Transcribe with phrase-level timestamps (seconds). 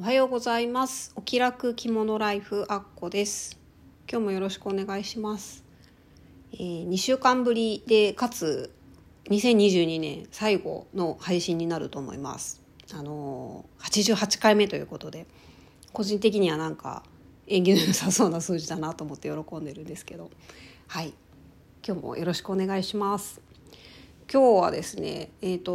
[0.00, 1.12] おはようございます。
[1.14, 3.58] お気楽着物ライフアッコです。
[4.10, 5.62] 今日もよろしくお願いします、
[6.54, 8.72] えー、2週間ぶりでかつ
[9.26, 12.62] 2022年最後の配信になると思います。
[12.94, 15.26] あのー、88回目ということで
[15.92, 17.02] 個人的にはなんか
[17.46, 20.30] 縁起の良さそうな数字だなと思って喜んでるんですけど。
[20.86, 21.12] はい。
[21.86, 23.42] 今日もよろしくお願いします。
[24.32, 25.74] 今日はですねえっ、ー、と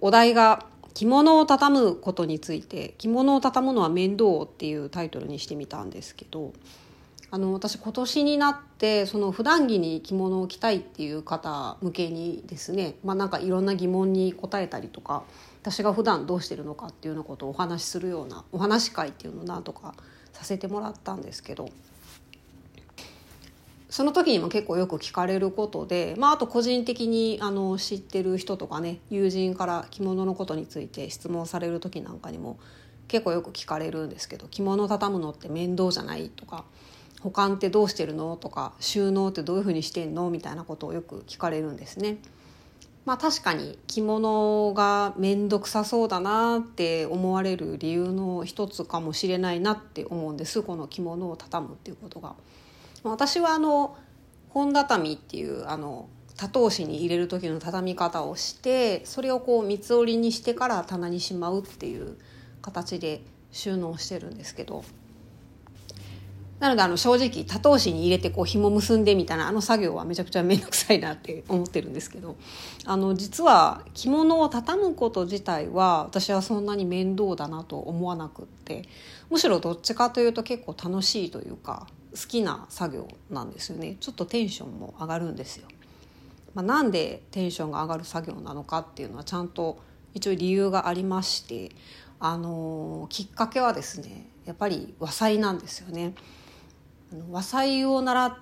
[0.00, 6.52] お題が着物を畳むことについて着物を畳むのは面倒っていうタイトルにしてみたんですけど
[7.30, 15.24] あの私今年になってその普段着に着物を着たいっていう方向けにですね、まあ、なんかいろんな疑問に答えたりとか
[15.60, 19.94] 私が普段どうしてるのかっていうようなことをお話しするようなお話会っていうのをなんとか
[20.32, 21.70] させてもらったんですけど
[23.94, 32.58] その時にも結構よく聞かれることで、まあ、あと個人的にあの知ってる人とかね友人から着物のことについて質問される時なんかにも
[33.06, 36.64] 結構よく聞かれるんですけど着物畳むのって面倒じゃないとか
[37.20, 40.28] 保管ってどうしてるのとか収納ってどういうふうにしてんの？
[40.28, 42.16] みたいなことをよく聞かれるんですね。
[43.04, 52.34] まあ確かに着物が面倒くさそうだなって思われる理由の一つかもしれないなって思うんですこの着物を畳むっていうことが。
[53.04, 53.96] 私はあの
[54.48, 62.16] 本畳っていうあの多頭紙に入れる時の畳み方をしてそれをこう三つ折りにしてから棚にしまうっていう
[62.62, 64.84] 形で収納してるんですけど。
[66.60, 72.36] なのであの正直多頭紙に入れてこう紐結んでみたいなあの作業はめちゃくちゃ面倒くさいなって思ってるんですけど
[72.84, 78.88] あの実は着物を畳むこと自体は私はそんなに面倒だなと思わなくって
[79.30, 85.66] むしろどっちかというと結構楽しいというか好きな作業なんですよねちょっとテンションも上がるんですよ。
[86.54, 89.78] まあ、なんでテンションが上がる作業なのかっていうのはちゃんと
[90.14, 91.70] 一応理由がありまして
[92.20, 96.14] あのきっかけはですねやっぱり和裁なんですよね。
[97.30, 98.38] 和裁を習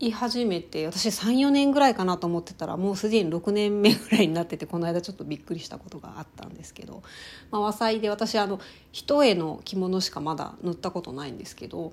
[0.00, 7.02] い始めて私34年ぐらいかなと思ってたらもうすでに6年目ぐらいになっててこの間ちょっとびっくりしたことがあったんですけど、
[7.50, 8.60] まあ、和裁で私あの
[8.90, 11.92] 一重の着物しかまだ縫ったことないんですけど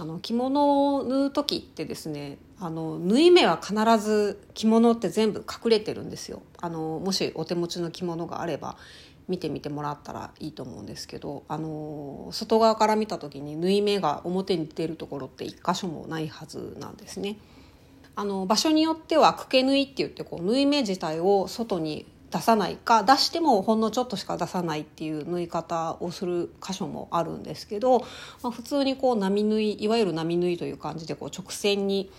[0.00, 6.42] あの着物を縫う時ってですねあの縫い目は必ず着物って全部隠れてるんですよ。
[6.60, 8.76] あのもしお手持ちの着物があれば
[9.28, 17.38] 見てみてもらったらいいと思うんですけどあの外側から見た時に縫い目が表に出るところって一箇所もないはずなんですね。
[18.16, 28.00] あの場所によってはくけ縫いって言ってこう縫い目自体を外に出さないか出してもほんのちょっとしか出さないっていう縫い方をする箇所もあるんですけど、
[28.42, 32.10] まあ、普通にこう波縫いいわゆる波縫いという感じでこう直線に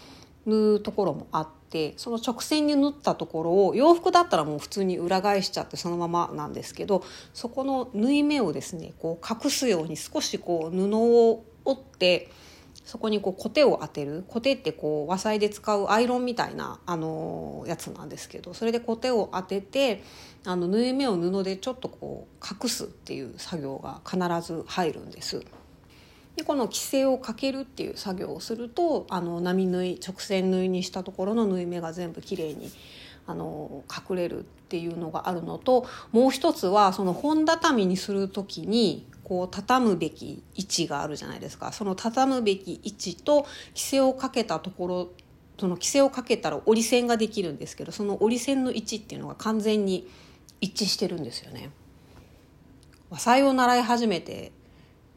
[0.45, 12.29] 縫うところもあってその直線に縫ったところを洋服だったらもう普通に裏返しちゃってそのままなんですけどそこの縫い目をですねこう隠すように少しこう布を折って
[12.85, 20.03] そこにこうコテを当てるコテってこう和裁で使うアイロンみたいな、あのやつなんですけどそれでコテを当てて
[20.45, 25.44] あの縫い目を布でちょっとこう隠すっていう作業が必ず入るんです。
[26.35, 32.72] でこの規制をかけるっていう作業をするとあの波縫い直線縫いにしたところの縫い目が全部きれいに
[33.28, 45.09] あの隠れるっていうのがあるのともう一つはその本畳にする時にこう畳むべき位置があるじゃないですかその畳むべき位置と規制をかけたところ
[45.57, 50.07] その規制をかけたら折り線ができるんですけどその折り線の位置っていうのが完全に
[50.62, 51.69] 一致してるんですよね。
[53.09, 54.52] 和裁を習い始めて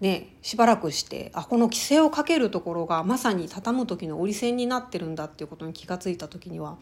[0.00, 6.78] ね、しばらくしてあこの規制をかけるところがまさに畳む時の折り線になってるんだっていうことに気が付いた時には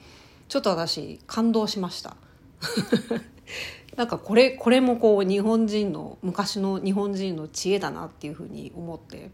[0.49, 2.17] ちょっと私感動しました。
[3.97, 9.31] なんかこれこれもこう日本人の昔の日本人の知恵だなっていうふうに思って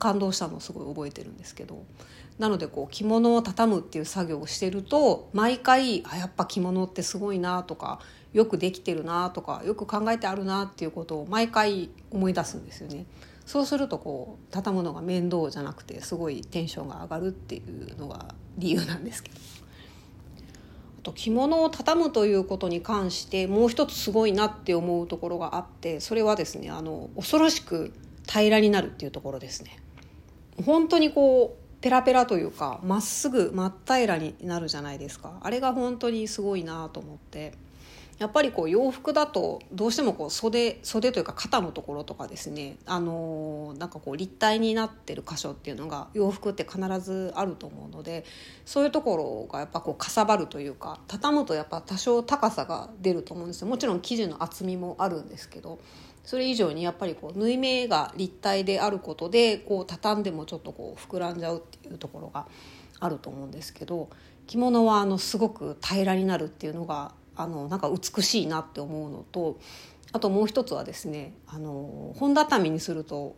[0.00, 1.84] 感動したのをすごい覚えてるんですけど。
[2.38, 8.00] なのでこう着物を畳むっていう作業をしてると毎回あやっぱ着物ってすごいなとか
[8.32, 13.06] よくできてるなとかよく考えてあるなっていうことを毎回思い出すんですよね。
[13.44, 19.36] そうするとこう畳むのが面倒じゃなくてすごいテンションが上がるっていうのが理由なんですけど。
[21.00, 27.92] あと着物を畳むということに関してもう一つすごいなって思うところがあってそれはですねあの恐ろしく
[28.28, 29.78] 平らになるっていうところですね。
[30.64, 37.52] 本当にこうペラペラというかまっすぐ真っ平らになるじゃないですかあれが本当にすごいなと思って
[38.22, 48.24] やっぱりこう洋服だとどうしてもこう袖袖というか肩のところとかですねあのなんかこう立体になってる箇所っていうのが洋服って必ずあると思うので
[48.64, 53.66] そういうところがやっぱこうかさばるというか畳むとやっぱ多少高さが出ると思うんですよ。
[53.66, 55.80] もちろん生地の厚みもあるんですけど
[56.22, 62.46] それ以上にやっぱりこう縫い目が立体であることでこう畳んでもちょっとこう膨らんじゃうっていうところが
[63.00, 64.10] あると思うんですけど
[64.46, 69.58] 着物はあのすごく平らになるっていうのがあのなんか美しいなって思うのと
[70.12, 73.34] あともう一つはですねあの本畳にすると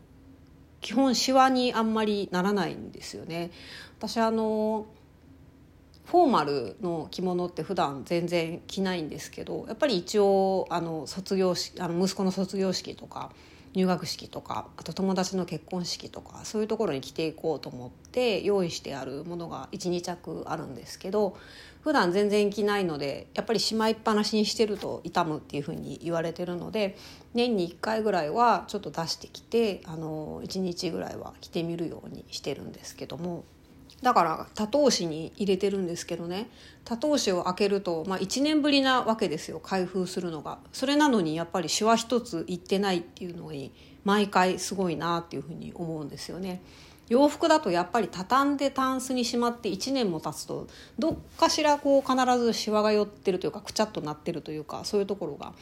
[0.81, 3.51] 基本シワにあんまりならないんですよね。
[3.99, 4.87] 私あの
[6.05, 13.31] フォーマルの着物って普段全然着ないんですけどやっぱり一応あの卒業式あの息子の卒業式とか
[13.75, 21.37] 入学式とかあと友達の結婚式とかそういうところに着ていこうと思って用意してあるものが12着あるんですけど
[21.83, 26.97] 普段全然着ないのでやっぱりしまいっぱなしにしてると痛むっていうふうに言われてるので
[27.35, 33.45] 年に1回ぐらいはちょっと出してきてあの1日ぐらいは着てみるようにしてるんですけども。
[34.05, 36.51] だから多頭紙に入れてるんですけどね。
[36.85, 40.59] 多頭紙を開けると、まあ、1年ぶりなわけですよ開封するのが。
[40.73, 43.73] それなのにやっぱりシワ一ついってないっていうのに
[44.05, 46.63] 毎回すごいなっていうふうに思うんですよね。
[47.09, 50.67] 洋服だとやっぱり畳んでタンスにしまって1年も経つと
[50.99, 55.53] どっかしらこう必ずシワが寄ってるというかくちゃっとなってるというかそういうところが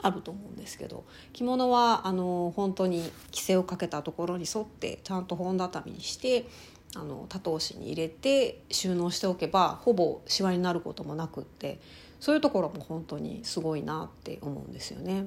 [0.00, 1.04] あると思うんですけど。
[1.32, 3.00] 着物はあの本当に
[3.32, 6.46] 規制をかけたところに沿ってちゃんと本畳にして
[6.94, 11.80] あの多頭紙に入れて収納しておけばほぼシワになることもなくって
[12.20, 15.26] そういうところも本当にすごいなって思うんですよね。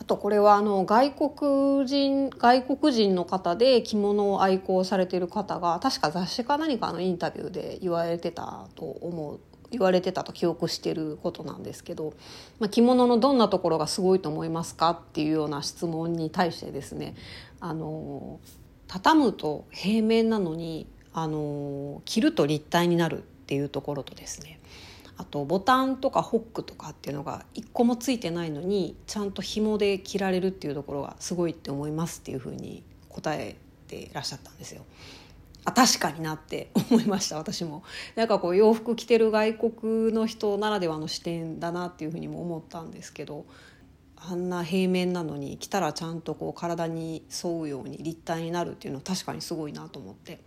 [0.00, 12.12] あとこれはあの外国人外国人の方で着物を愛好されている方が確か雑誌か何かのインタビューで言われてたと思う言われてたと記憶してることなんですけど、
[12.60, 17.14] まあ、着物のどんなところがすごいと思いますかっていうような質問に対してですね
[17.60, 18.40] あの
[18.94, 24.60] 畳むと平面なのにあの着ると立体になるっていうところとですね
[25.16, 33.56] あとボタンとかホックとかっていうのが一個もついてないのにちゃんと紐で着られるっていうところがすごいって思いますっていうふうに答え
[33.88, 34.84] ていらっしゃったんですよ。
[35.64, 37.82] あ確かになって 思いました私も
[38.14, 43.44] なんかこう洋服着てる外国の人ならではの視点だなっていうふうにも思ったんですけど
[44.30, 50.40] あんな平面なのに着たらちゃんとこう体に沿うように立体になるっていうのは確かにすごいなと思って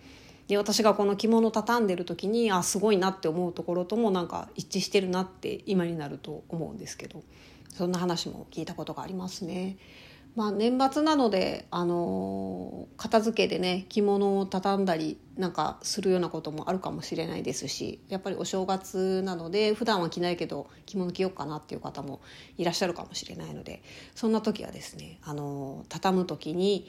[0.48, 7.24] で私がこの着物畳んでる時にあすごいなって思うところともなんか一致してるなって今になると思うんですけど
[7.74, 9.78] そんな話も聞いたことがありますね。
[10.38, 22.22] まあ、年末なので、あのー、片付けでね着物を畳んだりなんかするようなこともあるかもしれないですしやっぱりお正月なので普段は着ないけど着物着ようかなっていう方も
[22.56, 23.82] いらっしゃるかもしれないので
[24.14, 26.88] そんな時はですね、あのー、畳む時に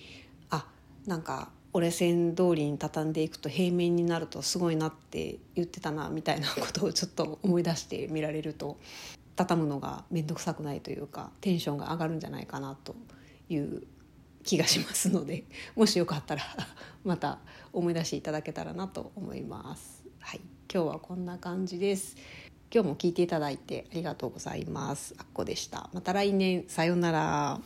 [0.50, 0.66] あ
[1.06, 8.76] なんか折れ線通りに畳んでいくと平面になるとすごいなって言ってたなみたいなことをちょっと思い出してみられると
[9.36, 12.94] 畳むのが面倒くさくないというかテンションが上がるんじゃないかなと
[13.48, 13.82] いう
[14.44, 15.44] 気がしますので
[15.76, 16.42] もしよかったら
[17.04, 17.38] また
[17.72, 20.04] 思い出していただけたらなと思います。
[20.18, 20.40] はい、
[20.72, 22.16] 今日はこんな感じです。
[22.70, 25.14] 今日も聞いていただいてありがとうございます。
[25.18, 25.88] あっこでした。
[25.92, 27.60] また来年さようなら。